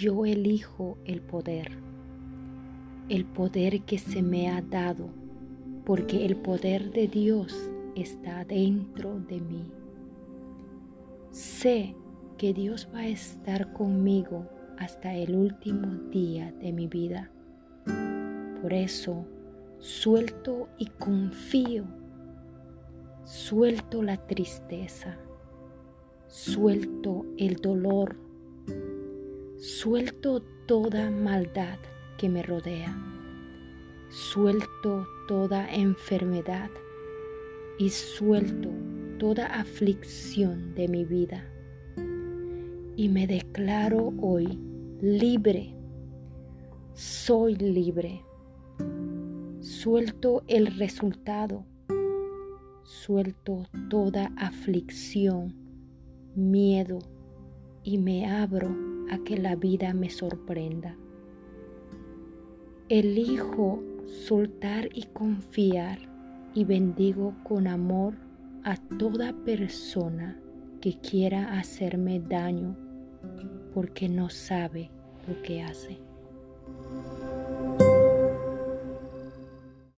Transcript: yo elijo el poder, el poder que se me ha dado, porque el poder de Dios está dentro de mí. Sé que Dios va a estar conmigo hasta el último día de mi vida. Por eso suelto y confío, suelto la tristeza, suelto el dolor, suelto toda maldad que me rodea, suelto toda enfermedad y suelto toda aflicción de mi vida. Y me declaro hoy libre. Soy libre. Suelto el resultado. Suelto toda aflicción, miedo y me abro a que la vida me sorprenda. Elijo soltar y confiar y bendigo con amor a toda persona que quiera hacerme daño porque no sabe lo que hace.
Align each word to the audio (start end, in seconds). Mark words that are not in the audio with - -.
yo 0.00 0.24
elijo 0.24 0.96
el 1.04 1.20
poder, 1.20 1.72
el 3.10 3.26
poder 3.26 3.82
que 3.82 3.98
se 3.98 4.22
me 4.22 4.48
ha 4.48 4.62
dado, 4.62 5.10
porque 5.84 6.24
el 6.24 6.36
poder 6.36 6.90
de 6.90 7.06
Dios 7.06 7.70
está 7.94 8.46
dentro 8.46 9.20
de 9.20 9.42
mí. 9.42 9.70
Sé 11.32 11.94
que 12.38 12.54
Dios 12.54 12.88
va 12.94 13.00
a 13.00 13.08
estar 13.08 13.74
conmigo 13.74 14.48
hasta 14.78 15.14
el 15.14 15.36
último 15.36 15.88
día 16.10 16.50
de 16.52 16.72
mi 16.72 16.86
vida. 16.86 17.30
Por 18.62 18.72
eso 18.72 19.26
suelto 19.80 20.70
y 20.78 20.86
confío, 20.86 21.84
suelto 23.24 24.02
la 24.02 24.16
tristeza, 24.16 25.18
suelto 26.26 27.26
el 27.36 27.56
dolor, 27.56 28.29
suelto 29.60 30.40
toda 30.64 31.10
maldad 31.10 31.78
que 32.16 32.30
me 32.30 32.42
rodea, 32.42 32.96
suelto 34.08 35.06
toda 35.28 35.70
enfermedad 35.70 36.70
y 37.78 37.90
suelto 37.90 38.70
toda 39.18 39.44
aflicción 39.48 40.74
de 40.74 40.88
mi 40.88 41.04
vida. 41.04 41.44
Y 42.96 43.10
me 43.10 43.26
declaro 43.26 44.14
hoy 44.22 44.58
libre. 45.02 45.74
Soy 46.94 47.54
libre. 47.56 48.24
Suelto 49.60 50.42
el 50.48 50.78
resultado. 50.78 51.66
Suelto 52.82 53.66
toda 53.90 54.32
aflicción, 54.38 55.54
miedo 56.34 56.98
y 57.82 57.98
me 57.98 58.26
abro 58.26 58.99
a 59.10 59.18
que 59.18 59.36
la 59.38 59.56
vida 59.56 59.94
me 59.94 60.10
sorprenda. 60.10 60.96
Elijo 62.88 63.82
soltar 64.04 64.88
y 64.92 65.04
confiar 65.06 65.98
y 66.54 66.64
bendigo 66.64 67.34
con 67.44 67.66
amor 67.68 68.14
a 68.64 68.76
toda 68.98 69.32
persona 69.44 70.40
que 70.80 70.98
quiera 70.98 71.58
hacerme 71.58 72.20
daño 72.20 72.76
porque 73.74 74.08
no 74.08 74.28
sabe 74.28 74.90
lo 75.28 75.40
que 75.42 75.62
hace. 75.62 75.98